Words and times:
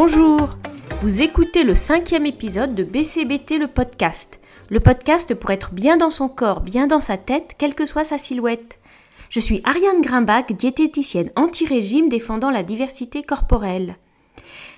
Bonjour 0.00 0.50
Vous 1.02 1.22
écoutez 1.22 1.64
le 1.64 1.74
cinquième 1.74 2.24
épisode 2.24 2.72
de 2.76 2.84
BCBT 2.84 3.58
le 3.58 3.66
podcast. 3.66 4.38
Le 4.70 4.78
podcast 4.78 5.34
pour 5.34 5.50
être 5.50 5.72
bien 5.72 5.96
dans 5.96 6.10
son 6.10 6.28
corps, 6.28 6.60
bien 6.60 6.86
dans 6.86 7.00
sa 7.00 7.16
tête, 7.16 7.56
quelle 7.58 7.74
que 7.74 7.84
soit 7.84 8.04
sa 8.04 8.16
silhouette. 8.16 8.78
Je 9.28 9.40
suis 9.40 9.60
Ariane 9.64 10.00
Grimbach, 10.00 10.52
diététicienne 10.52 11.32
anti-régime 11.34 12.08
défendant 12.08 12.52
la 12.52 12.62
diversité 12.62 13.24
corporelle. 13.24 13.96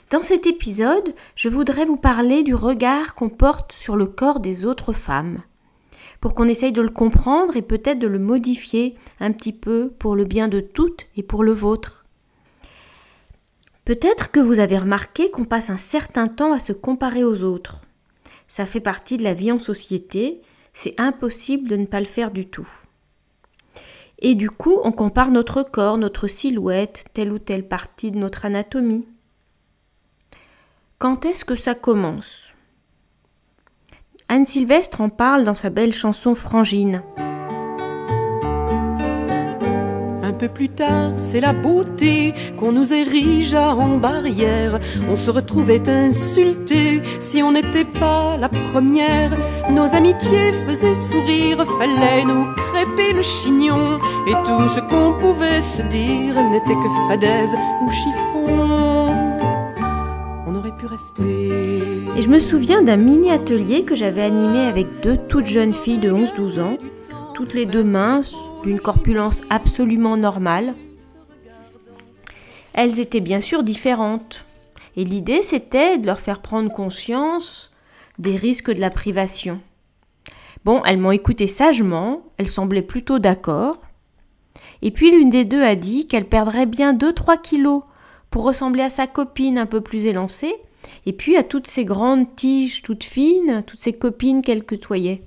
Dans 0.08 0.22
cet 0.22 0.46
épisode, 0.46 1.14
je 1.36 1.50
voudrais 1.50 1.84
vous 1.84 1.98
parler 1.98 2.42
du 2.42 2.54
regard 2.54 3.14
qu'on 3.14 3.28
porte 3.28 3.72
sur 3.72 3.96
le 3.96 4.06
corps 4.06 4.40
des 4.40 4.64
autres 4.64 4.94
femmes, 4.94 5.42
pour 6.22 6.34
qu'on 6.34 6.48
essaye 6.48 6.72
de 6.72 6.80
le 6.80 6.88
comprendre 6.88 7.58
et 7.58 7.62
peut-être 7.62 7.98
de 7.98 8.06
le 8.06 8.18
modifier 8.18 8.94
un 9.20 9.32
petit 9.32 9.52
peu 9.52 9.90
pour 9.98 10.16
le 10.16 10.24
bien 10.24 10.48
de 10.48 10.60
toutes 10.60 11.08
et 11.14 11.22
pour 11.22 11.44
le 11.44 11.52
vôtre. 11.52 11.99
Peut-être 13.90 14.30
que 14.30 14.38
vous 14.38 14.60
avez 14.60 14.78
remarqué 14.78 15.32
qu'on 15.32 15.44
passe 15.44 15.68
un 15.68 15.76
certain 15.76 16.28
temps 16.28 16.52
à 16.52 16.60
se 16.60 16.72
comparer 16.72 17.24
aux 17.24 17.42
autres. 17.42 17.80
Ça 18.46 18.64
fait 18.64 18.78
partie 18.78 19.16
de 19.16 19.24
la 19.24 19.34
vie 19.34 19.50
en 19.50 19.58
société, 19.58 20.42
c'est 20.72 20.94
impossible 21.00 21.68
de 21.68 21.74
ne 21.74 21.86
pas 21.86 21.98
le 21.98 22.06
faire 22.06 22.30
du 22.30 22.46
tout. 22.46 22.68
Et 24.20 24.36
du 24.36 24.48
coup, 24.48 24.78
on 24.84 24.92
compare 24.92 25.32
notre 25.32 25.64
corps, 25.64 25.98
notre 25.98 26.28
silhouette, 26.28 27.06
telle 27.14 27.32
ou 27.32 27.40
telle 27.40 27.66
partie 27.66 28.12
de 28.12 28.18
notre 28.18 28.44
anatomie. 28.44 29.08
Quand 30.98 31.24
est-ce 31.24 31.44
que 31.44 31.56
ça 31.56 31.74
commence? 31.74 32.52
Anne 34.28 34.44
Sylvestre 34.44 35.00
en 35.00 35.08
parle 35.08 35.42
dans 35.42 35.56
sa 35.56 35.68
belle 35.68 35.94
chanson 35.94 36.36
Frangine. 36.36 37.02
Peu 40.40 40.48
plus 40.48 40.70
tard, 40.70 41.12
c'est 41.18 41.42
la 41.42 41.52
beauté 41.52 42.32
qu'on 42.56 42.72
nous 42.72 42.94
érigea 42.94 43.74
en 43.76 43.98
barrière. 43.98 44.80
On 45.10 45.14
se 45.14 45.30
retrouvait 45.30 45.86
insulté 45.86 47.02
si 47.20 47.42
on 47.42 47.52
n'était 47.52 47.84
pas 47.84 48.38
la 48.38 48.48
première. 48.48 49.32
Nos 49.70 49.94
amitiés 49.94 50.54
faisaient 50.66 50.94
sourire, 50.94 51.66
fallait 51.78 52.24
nous 52.24 52.46
crêper 52.54 53.12
le 53.12 53.20
chignon. 53.20 53.98
Et 54.26 54.32
tout 54.46 54.66
ce 54.74 54.80
qu'on 54.80 55.12
pouvait 55.20 55.60
se 55.60 55.82
dire 55.82 56.34
n'était 56.50 56.74
que 56.74 56.90
fadaise 57.08 57.54
ou 57.82 57.90
chiffon. 57.90 58.30
Et 62.16 62.22
je 62.22 62.28
me 62.28 62.38
souviens 62.38 62.82
d'un 62.82 62.96
mini 62.96 63.30
atelier 63.30 63.84
que 63.84 63.94
j'avais 63.94 64.22
animé 64.22 64.60
avec 64.60 64.86
deux 65.02 65.18
toutes 65.28 65.46
jeunes 65.46 65.74
filles 65.74 65.98
de 65.98 66.10
11-12 66.10 66.60
ans, 66.60 66.78
toutes 67.40 67.54
les 67.54 67.64
deux 67.64 67.84
minces, 67.84 68.34
d'une 68.64 68.80
corpulence 68.80 69.40
absolument 69.48 70.18
normale. 70.18 70.74
Elles 72.74 73.00
étaient 73.00 73.20
bien 73.20 73.40
sûr 73.40 73.62
différentes. 73.62 74.44
Et 74.94 75.04
l'idée 75.04 75.42
c'était 75.42 75.96
de 75.96 76.04
leur 76.04 76.20
faire 76.20 76.42
prendre 76.42 76.70
conscience 76.70 77.70
des 78.18 78.36
risques 78.36 78.70
de 78.70 78.78
la 78.78 78.90
privation. 78.90 79.58
Bon, 80.66 80.82
elles 80.84 80.98
m'ont 80.98 81.12
écouté 81.12 81.46
sagement, 81.46 82.24
elles 82.36 82.46
semblaient 82.46 82.82
plutôt 82.82 83.18
d'accord. 83.18 83.80
Et 84.82 84.90
puis 84.90 85.10
l'une 85.10 85.30
des 85.30 85.46
deux 85.46 85.62
a 85.62 85.76
dit 85.76 86.06
qu'elle 86.06 86.28
perdrait 86.28 86.66
bien 86.66 86.92
2-3 86.92 87.40
kilos 87.40 87.84
pour 88.30 88.42
ressembler 88.42 88.82
à 88.82 88.90
sa 88.90 89.06
copine 89.06 89.56
un 89.56 89.64
peu 89.64 89.80
plus 89.80 90.04
élancée, 90.04 90.54
et 91.06 91.14
puis 91.14 91.38
à 91.38 91.42
toutes 91.42 91.68
ces 91.68 91.86
grandes 91.86 92.36
tiges 92.36 92.82
toutes 92.82 93.04
fines, 93.04 93.64
toutes 93.66 93.80
ces 93.80 93.94
copines 93.94 94.42
qu'elle 94.42 94.66
côtoyait. 94.66 95.22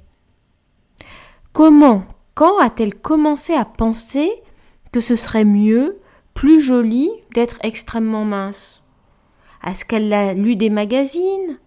Comment, 1.54 2.04
quand 2.34 2.58
a-t-elle 2.58 2.96
commencé 2.96 3.54
à 3.54 3.64
penser 3.64 4.32
que 4.92 5.02
ce 5.02 5.16
serait 5.16 5.46
mieux, 5.46 6.00
plus 6.34 6.60
joli, 6.60 7.12
d'être 7.36 7.60
extrêmement 7.62 8.26
mince? 8.26 8.82
Est-ce 9.64 9.86
qu'elle 9.86 10.12
a 10.14 10.33
lu 10.33 10.55
des 10.55 10.72
magazines? 10.72 11.60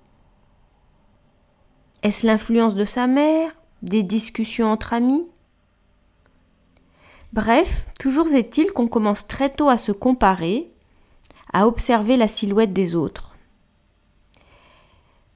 Est-ce 2.02 2.26
l'influence 2.26 2.74
de 2.74 2.84
sa 2.84 3.06
mère 3.06 3.52
Des 3.82 4.02
discussions 4.02 4.72
entre 4.72 4.92
amis? 4.92 5.28
Bref, 7.32 7.86
toujours 8.00 8.32
est-il 8.32 8.72
qu'on 8.72 8.88
commence 8.88 9.28
très 9.28 9.50
tôt 9.50 9.68
à 9.68 9.78
se 9.78 9.92
comparer, 9.92 10.68
à 11.52 11.68
observer 11.68 12.16
la 12.16 12.26
silhouette 12.26 12.72
des 12.72 12.96
autres. 12.96 13.36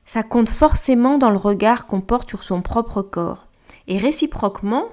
Ça 0.04 0.24
compte 0.24 0.48
forcément 0.48 1.18
dans 1.18 1.30
le 1.30 1.36
regard 1.36 1.86
qu'on 1.86 2.00
porte 2.00 2.28
sur 2.28 2.42
son 2.42 2.62
propre 2.62 3.00
corps. 3.00 3.46
Et 3.86 3.98
réciproquement, 3.98 4.86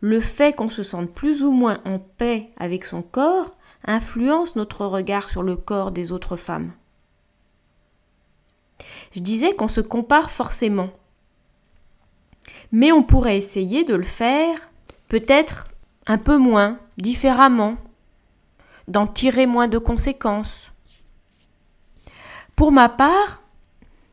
le 0.00 0.20
fait 0.20 0.54
qu'on 0.54 0.68
se 0.68 0.82
sente 0.82 1.10
plus 1.10 1.42
ou 1.42 1.50
moins 1.50 1.80
en 1.84 1.98
paix 1.98 2.50
avec 2.56 2.84
son 2.84 3.02
corps 3.02 3.56
influence 3.84 4.56
notre 4.56 4.84
regard 4.86 5.28
sur 5.28 5.42
le 5.42 5.56
corps 5.56 5.90
des 5.90 6.12
autres 6.12 6.36
femmes. 6.36 6.72
Je 9.14 9.20
disais 9.20 9.52
qu'on 9.52 9.68
se 9.68 9.80
compare 9.80 10.30
forcément. 10.30 10.90
Mais 12.70 12.92
on 12.92 13.02
pourrait 13.02 13.36
essayer 13.36 13.84
de 13.84 13.94
le 13.94 14.02
faire 14.02 14.70
peut-être 15.08 15.68
un 16.06 16.18
peu 16.18 16.36
moins, 16.36 16.78
différemment, 16.98 17.76
d'en 18.88 19.06
tirer 19.06 19.46
moins 19.46 19.68
de 19.68 19.78
conséquences. 19.78 20.70
Pour 22.56 22.72
ma 22.72 22.88
part, 22.88 23.42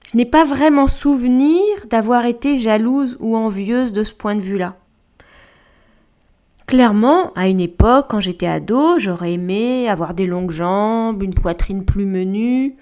je 0.08 0.18
n'ai 0.18 0.26
pas 0.26 0.44
vraiment 0.44 0.88
souvenir 0.88 1.62
d'avoir 1.90 2.26
été 2.26 2.58
jalouse 2.58 3.18
ou 3.20 3.36
envieuse 3.36 3.92
de 3.94 4.04
ce 4.04 4.14
point 4.14 4.36
de 4.36 4.42
vue-là. 4.42 4.78
Clairement, 6.68 7.32
à 7.34 7.48
une 7.48 7.60
époque, 7.60 8.08
quand 8.10 8.20
j'étais 8.20 8.48
ado, 8.48 8.98
j'aurais 8.98 9.34
aimé 9.34 9.88
avoir 9.88 10.14
des 10.14 10.26
longues 10.26 10.52
jambes, 10.52 11.22
une 11.22 11.34
poitrine 11.34 11.86
plus 11.86 12.06
menue, 12.06 12.76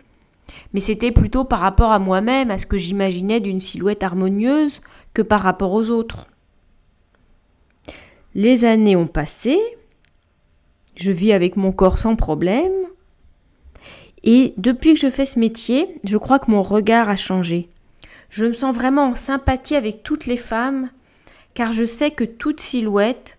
mais 0.74 0.80
c'était 0.80 1.12
plutôt 1.12 1.44
par 1.44 1.60
rapport 1.60 1.92
à 1.92 2.00
moi-même, 2.00 2.52
à 2.52 2.58
ce 2.58 2.66
que 2.66 2.78
j'imaginais 2.78 3.40
d'une 3.40 3.60
silhouette 3.60 4.04
harmonieuse, 4.04 4.82
que 5.14 5.22
par 5.22 5.42
rapport 5.42 5.74
aux 5.74 5.90
autres. 5.90 6.28
Les 8.36 8.66
années 8.66 8.96
ont 8.96 9.08
passé, 9.08 9.60
je 10.96 11.12
vis 11.12 11.34
avec 11.34 11.56
mon 11.56 11.72
corps 11.72 12.00
sans 12.00 12.16
problème, 12.16 12.72
et 14.24 14.54
depuis 14.58 14.94
que 14.94 15.00
je 15.00 15.10
fais 15.10 15.26
ce 15.26 15.40
métier, 15.40 16.00
je 16.04 16.18
crois 16.18 16.40
que 16.40 16.50
mon 16.50 16.62
regard 16.62 17.10
a 17.10 17.16
changé. 17.16 17.70
Je 18.30 18.46
me 18.46 18.54
sens 18.54 18.74
vraiment 18.74 19.10
en 19.10 19.16
sympathie 19.16 19.76
avec 19.76 20.02
toutes 20.04 20.26
les 20.26 20.38
femmes, 20.38 20.90
car 21.54 21.74
je 21.74 21.86
sais 21.86 22.12
que 22.12 22.24
toute 22.24 22.62
silhouette, 22.62 23.38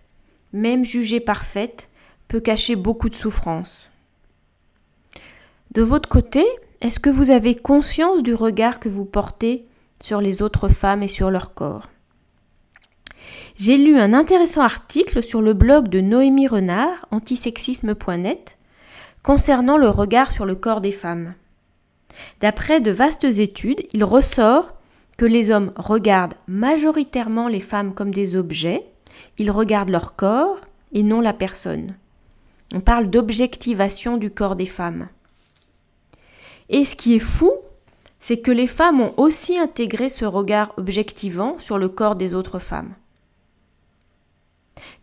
même 0.53 0.85
jugée 0.85 1.19
parfaite, 1.19 1.89
peut 2.27 2.39
cacher 2.39 2.75
beaucoup 2.75 3.09
de 3.09 3.15
souffrance. 3.15 3.89
De 5.71 5.81
votre 5.81 6.07
côté, 6.07 6.45
est-ce 6.81 6.99
que 6.99 7.09
vous 7.09 7.31
avez 7.31 7.55
conscience 7.55 8.23
du 8.23 8.33
regard 8.33 8.79
que 8.79 8.89
vous 8.89 9.05
portez 9.05 9.65
sur 10.01 10.21
les 10.21 10.41
autres 10.41 10.69
femmes 10.69 11.03
et 11.03 11.07
sur 11.07 11.31
leur 11.31 11.53
corps? 11.53 11.89
J'ai 13.57 13.77
lu 13.77 13.97
un 13.97 14.13
intéressant 14.13 14.61
article 14.61 15.23
sur 15.23 15.41
le 15.41 15.53
blog 15.53 15.87
de 15.87 16.01
Noémie 16.01 16.47
Renard, 16.47 17.07
antisexisme.net, 17.11 18.57
concernant 19.25 19.77
le 19.77 19.89
regard 19.89 20.29
sur 20.29 20.45
le 20.45 20.53
corps 20.53 20.81
des 20.81 20.91
femmes. 20.91 21.33
D'après 22.41 22.79
de 22.79 22.91
vastes 22.91 23.23
études, 23.23 23.81
il 23.91 24.03
ressort 24.03 24.75
que 25.17 25.25
les 25.25 25.49
hommes 25.49 25.73
regardent 25.77 26.35
majoritairement 26.47 27.47
les 27.47 27.59
femmes 27.59 27.95
comme 27.95 28.13
des 28.13 28.35
objets, 28.35 28.85
ils 29.39 29.49
regardent 29.49 29.89
leur 29.89 30.15
corps 30.15 30.59
et 30.93 31.01
non 31.01 31.21
la 31.21 31.33
personne. 31.33 31.95
On 32.71 32.81
parle 32.81 33.09
d'objectivation 33.09 34.17
du 34.17 34.29
corps 34.29 34.55
des 34.55 34.67
femmes. 34.67 35.07
Et 36.69 36.85
ce 36.85 36.95
qui 36.95 37.15
est 37.15 37.19
fou, 37.19 37.51
c'est 38.19 38.41
que 38.41 38.51
les 38.51 38.67
femmes 38.67 39.01
ont 39.01 39.13
aussi 39.17 39.57
intégré 39.57 40.07
ce 40.07 40.25
regard 40.25 40.71
objectivant 40.77 41.57
sur 41.57 41.79
le 41.79 41.89
corps 41.89 42.15
des 42.15 42.35
autres 42.35 42.59
femmes. 42.59 42.93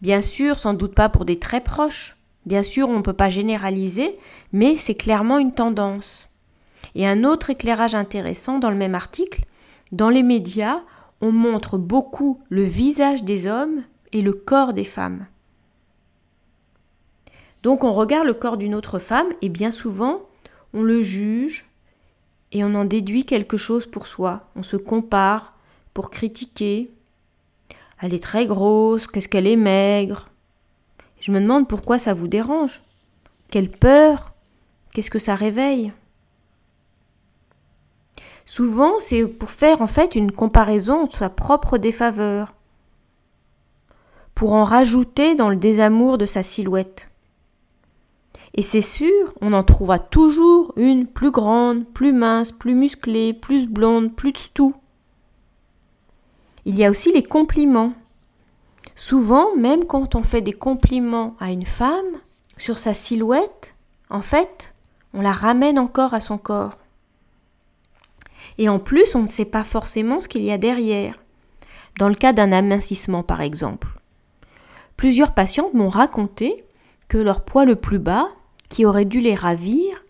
Bien 0.01 0.23
sûr, 0.23 0.61
sans 0.61 0.75
doute 0.75 0.95
pas 0.95 1.09
pour 1.09 1.25
des 1.25 1.41
très 1.41 1.61
proches, 1.61 2.17
Bien 2.47 2.63
sûr, 2.63 2.89
on 2.89 2.99
ne 2.99 3.03
peut 3.03 3.13
pas 3.13 3.31
généraliser, 3.31 4.19
mais 4.53 4.77
c'est 4.77 4.95
clairement 4.95 5.39
une 5.39 5.55
tendance. 5.55 6.29
Et 6.95 7.07
un 7.07 7.25
autre 7.25 7.51
éclairage 7.51 7.95
intéressant 7.95 8.59
dans 8.59 8.71
le 8.71 8.77
même 8.77 8.95
article, 8.95 9.45
dans 9.93 10.09
les 10.09 10.23
médias, 10.23 10.81
on 11.21 11.33
montre 11.33 11.79
beaucoup 11.79 12.41
le 12.49 12.63
visage 12.63 13.23
des 13.23 13.47
hommes 13.47 13.85
et 14.13 14.23
le 14.23 14.33
corps 14.33 14.73
des 14.73 14.85
femmes. 14.85 15.27
Donc 17.63 17.85
on 17.85 17.93
regarde 17.93 18.27
le 18.27 18.35
corps 18.35 18.57
d'une 18.57 18.75
autre 18.75 18.99
femme 18.99 19.29
et 19.41 19.49
bien 19.49 19.71
souvent 19.71 20.23
on 20.75 20.83
le 20.83 21.03
juge 21.03 21.67
et 22.51 22.65
on 22.65 22.75
en 22.75 22.85
déduit 22.85 23.25
quelque 23.25 23.57
chose 23.57 23.87
pour 23.87 24.07
soi. 24.07 24.49
On 24.57 24.63
se 24.63 24.77
compare 24.77 25.55
pour 25.95 26.11
critiquer. 26.11 26.91
Elle 28.01 28.15
est 28.15 28.23
très 28.23 28.47
grosse, 28.47 29.07
qu'est-ce 29.07 29.29
qu'elle 29.29 29.47
est 29.47 29.57
maigre, 29.57 30.29
je 31.23 31.31
me 31.31 31.41
demande 31.41 31.69
pourquoi 31.69 32.01
ça 32.01 32.15
vous 32.15 32.27
dérange. 32.27 32.83
Quelle 33.49 33.71
peur 33.71 34.33
Qu'est-ce 34.93 35.09
que 35.09 35.21
ça 35.21 35.37
réveille 35.37 35.93
Souvent, 38.45 38.95
c'est 38.99 39.25
pour 39.29 39.51
faire 39.51 39.83
en 39.83 39.87
fait 39.87 40.17
une 40.17 40.33
comparaison 40.33 41.05
de 41.05 41.13
sa 41.13 41.31
propre 41.31 41.79
défaveur, 41.79 42.55
pour 44.35 44.53
en 44.53 44.65
rajouter 44.65 45.37
dans 45.37 45.49
le 45.49 45.55
désamour 45.55 46.19
de 46.19 46.27
sa 46.27 46.43
silhouette. 46.43 47.07
Et 48.55 48.63
c'est 48.63 48.83
sûr, 48.83 49.33
on 49.41 49.53
en 49.53 49.63
trouvera 49.63 50.01
toujours 50.01 50.73
une 50.77 51.07
plus 51.07 51.31
grande, 51.31 51.87
plus 51.87 52.13
mince, 52.13 52.51
plus 52.51 52.75
musclée, 52.75 53.33
plus 53.33 53.69
blonde, 53.69 54.13
plus 54.13 54.53
tout. 54.53 54.75
Il 56.65 56.77
y 56.77 56.85
a 56.85 56.91
aussi 56.91 57.13
les 57.13 57.23
compliments. 57.23 57.93
Souvent, 58.95 59.57
même 59.57 59.85
quand 59.85 60.15
on 60.15 60.23
fait 60.23 60.43
des 60.43 60.53
compliments 60.53 61.35
à 61.41 61.51
une 61.51 61.67
femme 61.67 62.21
sur 62.59 62.79
sa 62.79 62.95
silhouette, 62.95 63.75
en 64.11 64.21
fait, 64.21 64.75
on 65.15 65.21
la 65.21 65.33
ramène 65.33 65.79
encore 65.79 66.15
à 66.15 66.21
son 66.21 66.39
corps. 66.39 66.79
Et 68.59 68.69
en 68.69 68.79
plus, 68.79 69.15
on 69.15 69.23
ne 69.23 69.27
sait 69.27 69.47
pas 69.47 69.65
forcément 69.65 70.21
ce 70.21 70.29
qu'il 70.29 70.43
y 70.43 70.51
a 70.53 70.59
derrière. 70.59 71.19
Dans 71.99 72.09
le 72.09 72.15
cas 72.15 72.33
d'un 72.33 72.53
amincissement, 72.53 73.23
par 73.23 73.41
exemple. 73.41 73.89
Plusieurs 74.97 75.35
patientes 75.35 75.75
m'ont 75.75 75.89
raconté 75.89 76.65
que 77.09 77.19
leur 77.19 77.45
poids 77.45 77.65
le 77.65 77.77
plus 77.77 77.99
bas, 77.99 78.29
qui 78.69 78.87
aurait 78.87 79.05
dû 79.05 79.21
les 79.21 79.35
ravir, 79.35 80.03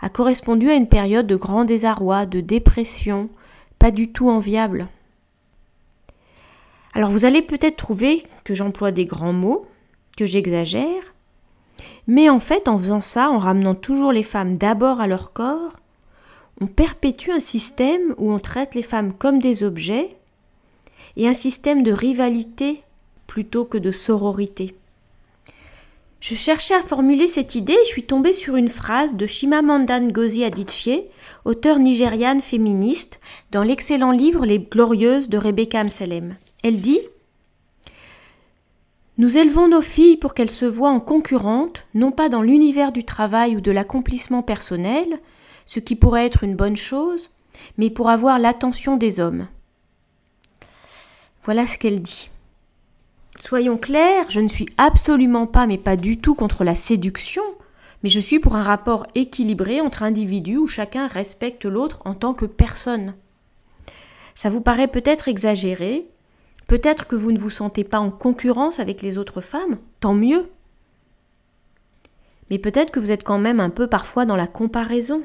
a 0.00 0.08
correspondu 0.08 0.70
à 0.70 0.74
une 0.74 0.88
période 0.88 1.26
de 1.26 1.36
grand 1.36 1.64
désarroi, 1.64 2.26
de 2.26 2.40
dépression, 2.40 3.28
pas 3.78 3.90
du 3.90 4.12
tout 4.12 4.28
enviable. 4.28 4.88
Alors 6.96 7.10
vous 7.10 7.26
allez 7.26 7.42
peut-être 7.42 7.76
trouver 7.76 8.22
que 8.42 8.54
j'emploie 8.54 8.90
des 8.90 9.04
grands 9.04 9.34
mots, 9.34 9.66
que 10.16 10.24
j'exagère, 10.24 11.14
mais 12.06 12.30
en 12.30 12.40
fait 12.40 12.68
en 12.68 12.78
faisant 12.78 13.02
ça, 13.02 13.28
en 13.28 13.36
ramenant 13.36 13.74
toujours 13.74 14.12
les 14.12 14.22
femmes 14.22 14.56
d'abord 14.56 14.98
à 15.02 15.06
leur 15.06 15.34
corps, 15.34 15.76
on 16.58 16.66
perpétue 16.66 17.30
un 17.30 17.40
système 17.40 18.14
où 18.16 18.32
on 18.32 18.38
traite 18.38 18.74
les 18.74 18.80
femmes 18.80 19.12
comme 19.12 19.40
des 19.40 19.62
objets 19.62 20.16
et 21.18 21.28
un 21.28 21.34
système 21.34 21.82
de 21.82 21.92
rivalité 21.92 22.80
plutôt 23.26 23.66
que 23.66 23.76
de 23.76 23.92
sororité. 23.92 24.74
Je 26.20 26.34
cherchais 26.34 26.76
à 26.76 26.80
formuler 26.80 27.28
cette 27.28 27.56
idée 27.56 27.74
et 27.74 27.84
je 27.84 27.90
suis 27.90 28.04
tombée 28.04 28.32
sur 28.32 28.56
une 28.56 28.70
phrase 28.70 29.16
de 29.16 29.26
Chimamanda 29.26 30.00
Ngozi 30.00 30.44
Adichie, 30.44 31.02
auteure 31.44 31.78
nigériane 31.78 32.40
féministe, 32.40 33.20
dans 33.52 33.64
l'excellent 33.64 34.12
livre 34.12 34.46
Les 34.46 34.60
Glorieuses 34.60 35.28
de 35.28 35.36
Rebecca 35.36 35.80
Amselem. 35.80 36.36
Elle 36.62 36.80
dit 36.80 37.00
Nous 39.18 39.38
élevons 39.38 39.68
nos 39.68 39.82
filles 39.82 40.16
pour 40.16 40.34
qu'elles 40.34 40.50
se 40.50 40.66
voient 40.66 40.90
en 40.90 41.00
concurrentes, 41.00 41.84
non 41.94 42.12
pas 42.12 42.28
dans 42.28 42.42
l'univers 42.42 42.92
du 42.92 43.04
travail 43.04 43.56
ou 43.56 43.60
de 43.60 43.70
l'accomplissement 43.70 44.42
personnel, 44.42 45.20
ce 45.66 45.80
qui 45.80 45.96
pourrait 45.96 46.26
être 46.26 46.44
une 46.44 46.56
bonne 46.56 46.76
chose, 46.76 47.30
mais 47.78 47.90
pour 47.90 48.08
avoir 48.10 48.38
l'attention 48.38 48.96
des 48.96 49.20
hommes. 49.20 49.48
Voilà 51.44 51.66
ce 51.66 51.78
qu'elle 51.78 52.02
dit. 52.02 52.30
Soyons 53.38 53.76
clairs, 53.76 54.30
je 54.30 54.40
ne 54.40 54.48
suis 54.48 54.66
absolument 54.78 55.46
pas, 55.46 55.66
mais 55.66 55.78
pas 55.78 55.96
du 55.96 56.16
tout 56.16 56.34
contre 56.34 56.64
la 56.64 56.74
séduction, 56.74 57.42
mais 58.02 58.08
je 58.08 58.20
suis 58.20 58.40
pour 58.40 58.56
un 58.56 58.62
rapport 58.62 59.06
équilibré 59.14 59.80
entre 59.80 60.02
individus 60.02 60.56
où 60.56 60.66
chacun 60.66 61.06
respecte 61.06 61.64
l'autre 61.64 62.00
en 62.04 62.14
tant 62.14 62.34
que 62.34 62.46
personne. 62.46 63.14
Ça 64.34 64.48
vous 64.48 64.60
paraît 64.60 64.88
peut-être 64.88 65.28
exagéré, 65.28 66.06
peut-être 66.66 67.06
que 67.06 67.16
vous 67.16 67.32
ne 67.32 67.38
vous 67.38 67.50
sentez 67.50 67.84
pas 67.84 68.00
en 68.00 68.10
concurrence 68.10 68.80
avec 68.80 69.02
les 69.02 69.18
autres 69.18 69.40
femmes, 69.40 69.78
tant 70.00 70.14
mieux. 70.14 70.48
Mais 72.50 72.58
peut-être 72.58 72.90
que 72.90 73.00
vous 73.00 73.10
êtes 73.10 73.24
quand 73.24 73.38
même 73.38 73.60
un 73.60 73.70
peu 73.70 73.86
parfois 73.86 74.24
dans 74.24 74.36
la 74.36 74.46
comparaison. 74.46 75.22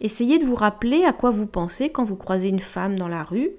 Essayez 0.00 0.38
de 0.38 0.44
vous 0.44 0.54
rappeler 0.54 1.04
à 1.04 1.12
quoi 1.12 1.30
vous 1.30 1.46
pensez 1.46 1.90
quand 1.90 2.04
vous 2.04 2.16
croisez 2.16 2.48
une 2.48 2.60
femme 2.60 2.96
dans 2.96 3.08
la 3.08 3.24
rue, 3.24 3.50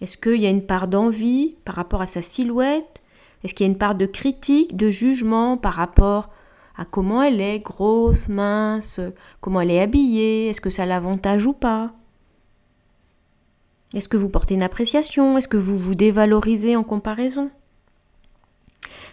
est-ce 0.00 0.16
qu'il 0.16 0.40
y 0.40 0.46
a 0.46 0.50
une 0.50 0.66
part 0.66 0.88
d'envie 0.88 1.56
par 1.64 1.74
rapport 1.74 2.00
à 2.00 2.06
sa 2.06 2.22
silhouette? 2.22 3.02
Est-ce 3.42 3.54
qu'il 3.54 3.66
y 3.66 3.68
a 3.68 3.72
une 3.72 3.78
part 3.78 3.94
de 3.94 4.06
critique, 4.06 4.76
de 4.76 4.90
jugement 4.90 5.56
par 5.56 5.74
rapport 5.74 6.30
à 6.76 6.84
comment 6.84 7.22
elle 7.22 7.40
est, 7.40 7.58
grosse, 7.58 8.28
mince, 8.28 9.00
comment 9.40 9.60
elle 9.60 9.72
est 9.72 9.80
habillée, 9.80 10.48
est-ce 10.48 10.60
que 10.60 10.70
ça 10.70 10.86
l'avantage 10.86 11.46
ou 11.46 11.52
pas? 11.52 11.92
Est-ce 13.94 14.08
que 14.08 14.16
vous 14.16 14.28
portez 14.28 14.54
une 14.54 14.62
appréciation? 14.62 15.38
Est-ce 15.38 15.48
que 15.48 15.56
vous 15.56 15.76
vous 15.76 15.94
dévalorisez 15.94 16.76
en 16.76 16.84
comparaison? 16.84 17.50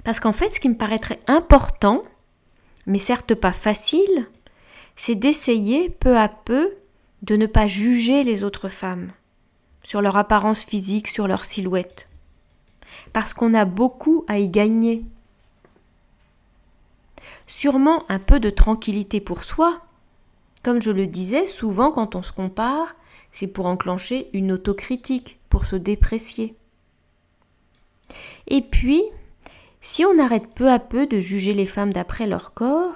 Parce 0.03 0.19
qu'en 0.19 0.33
fait, 0.33 0.49
ce 0.49 0.59
qui 0.59 0.69
me 0.69 0.77
paraîtrait 0.77 1.19
important, 1.27 2.01
mais 2.85 2.99
certes 2.99 3.33
pas 3.33 3.53
facile, 3.53 4.27
c'est 4.95 5.15
d'essayer 5.15 5.89
peu 5.89 6.17
à 6.17 6.27
peu 6.27 6.75
de 7.21 7.35
ne 7.35 7.47
pas 7.47 7.67
juger 7.67 8.23
les 8.23 8.43
autres 8.43 8.69
femmes 8.69 9.11
sur 9.83 10.01
leur 10.01 10.17
apparence 10.17 10.63
physique, 10.63 11.07
sur 11.07 11.27
leur 11.27 11.45
silhouette. 11.45 12.07
Parce 13.13 13.33
qu'on 13.33 13.53
a 13.53 13.65
beaucoup 13.65 14.25
à 14.27 14.39
y 14.39 14.49
gagner. 14.49 15.05
Sûrement 17.47 18.03
un 18.09 18.19
peu 18.19 18.39
de 18.39 18.49
tranquillité 18.49 19.21
pour 19.21 19.43
soi. 19.43 19.81
Comme 20.63 20.81
je 20.81 20.91
le 20.91 21.05
disais, 21.05 21.45
souvent 21.45 21.91
quand 21.91 22.15
on 22.15 22.23
se 22.23 22.31
compare, 22.31 22.95
c'est 23.35 23.47
pour 23.47 23.65
enclencher 23.65 24.29
une 24.31 24.53
autocritique, 24.53 25.39
pour 25.49 25.65
se 25.65 25.75
déprécier. 25.75 26.55
Et 28.47 28.61
puis, 28.61 29.03
si 29.81 30.05
on 30.05 30.17
arrête 30.19 30.47
peu 30.55 30.71
à 30.71 30.79
peu 30.79 31.05
de 31.05 31.19
juger 31.19 31.53
les 31.53 31.65
femmes 31.65 31.91
d'après 31.91 32.27
leur 32.27 32.53
corps, 32.53 32.93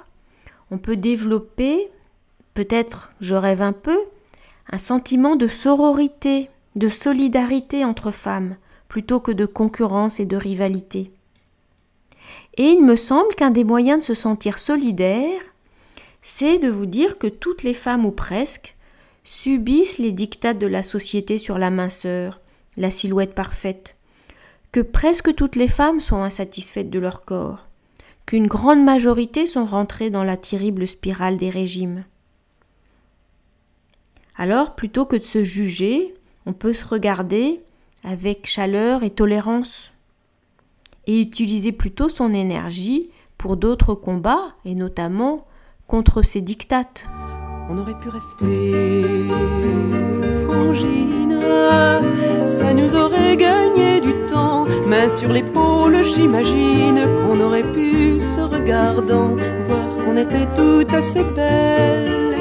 on 0.71 0.77
peut 0.77 0.95
développer, 0.95 1.91
peut-être 2.53 3.11
je 3.19 3.35
rêve 3.35 3.61
un 3.61 3.73
peu, 3.73 3.99
un 4.71 4.77
sentiment 4.77 5.35
de 5.35 5.49
sororité, 5.49 6.49
de 6.77 6.87
solidarité 6.87 7.83
entre 7.83 8.11
femmes, 8.11 8.55
plutôt 8.87 9.19
que 9.19 9.33
de 9.33 9.45
concurrence 9.45 10.21
et 10.21 10.25
de 10.25 10.37
rivalité. 10.37 11.11
Et 12.55 12.69
il 12.69 12.85
me 12.85 12.95
semble 12.95 13.35
qu'un 13.35 13.51
des 13.51 13.65
moyens 13.65 13.99
de 13.99 14.05
se 14.05 14.13
sentir 14.13 14.57
solidaire, 14.57 15.41
c'est 16.21 16.59
de 16.59 16.69
vous 16.69 16.85
dire 16.85 17.17
que 17.17 17.27
toutes 17.27 17.63
les 17.63 17.73
femmes 17.73 18.05
ou 18.05 18.11
presque 18.11 18.77
subissent 19.23 19.97
les 19.97 20.11
dictats 20.11 20.53
de 20.53 20.67
la 20.67 20.83
société 20.83 21.37
sur 21.37 21.57
la 21.57 21.69
minceur, 21.69 22.41
la 22.77 22.91
silhouette 22.91 23.35
parfaite, 23.35 23.95
que 24.71 24.79
presque 24.79 25.33
toutes 25.35 25.55
les 25.55 25.67
femmes 25.67 25.99
sont 25.99 26.21
insatisfaites 26.21 26.89
de 26.89 26.99
leur 26.99 27.21
corps, 27.21 27.67
qu'une 28.25 28.47
grande 28.47 28.83
majorité 28.83 29.45
sont 29.45 29.65
rentrées 29.65 30.09
dans 30.09 30.23
la 30.23 30.37
terrible 30.37 30.87
spirale 30.87 31.37
des 31.37 31.49
régimes. 31.49 32.05
Alors, 34.35 34.75
plutôt 34.75 35.05
que 35.05 35.15
de 35.15 35.23
se 35.23 35.43
juger, 35.43 36.13
on 36.45 36.53
peut 36.53 36.73
se 36.73 36.85
regarder 36.85 37.61
avec 38.03 38.47
chaleur 38.47 39.03
et 39.03 39.09
tolérance 39.09 39.91
et 41.07 41.19
utiliser 41.19 41.71
plutôt 41.71 42.07
son 42.07 42.33
énergie 42.33 43.09
pour 43.37 43.57
d'autres 43.57 43.95
combats 43.95 44.53
et 44.63 44.75
notamment 44.75 45.45
contre 45.87 46.21
ces 46.21 46.41
dictates. 46.41 47.05
On 47.69 47.77
aurait 47.77 47.93
pu 47.93 48.09
rester 48.09 48.73
frangine, 50.45 51.39
ça 52.47 52.73
nous 52.73 52.95
aurait 52.95 53.37
gagné 53.37 54.01
du 54.01 54.13
temps. 54.27 54.65
Main 54.87 55.07
sur 55.07 55.31
l'épaule, 55.31 56.03
j'imagine 56.03 56.99
qu'on 57.21 57.39
aurait 57.39 57.71
pu, 57.71 58.19
se 58.19 58.41
regardant, 58.41 59.35
voir 59.67 59.87
qu'on 60.03 60.17
était 60.17 60.47
toutes 60.55 60.93
assez 60.93 61.23
belles, 61.23 62.35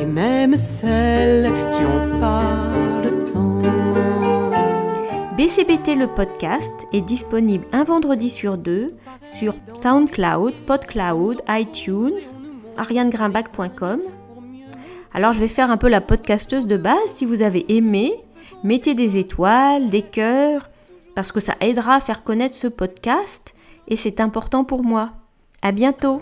et 0.00 0.06
même 0.06 0.56
celles 0.56 1.44
qui 1.44 1.84
ont 1.84 2.18
pas 2.18 2.74
BCBT 5.36 5.96
le 5.96 6.06
podcast 6.06 6.72
est 6.92 7.02
disponible 7.02 7.66
un 7.72 7.84
vendredi 7.84 8.30
sur 8.30 8.56
deux 8.56 8.92
sur 9.36 9.54
SoundCloud, 9.74 10.54
PodCloud, 10.64 11.42
iTunes, 11.48 12.20
arianegrimbac.com. 12.78 14.00
Alors 15.14 15.32
je 15.32 15.38
vais 15.38 15.48
faire 15.48 15.70
un 15.70 15.76
peu 15.76 15.88
la 15.88 16.00
podcasteuse 16.00 16.66
de 16.66 16.76
base. 16.76 17.06
Si 17.06 17.24
vous 17.24 17.42
avez 17.42 17.64
aimé, 17.72 18.12
mettez 18.64 18.94
des 18.94 19.16
étoiles, 19.16 19.88
des 19.88 20.02
cœurs, 20.02 20.68
parce 21.14 21.30
que 21.30 21.38
ça 21.38 21.54
aidera 21.60 21.94
à 21.94 22.00
faire 22.00 22.24
connaître 22.24 22.56
ce 22.56 22.66
podcast 22.66 23.54
et 23.86 23.94
c'est 23.94 24.20
important 24.20 24.64
pour 24.64 24.82
moi. 24.82 25.12
À 25.62 25.70
bientôt! 25.70 26.20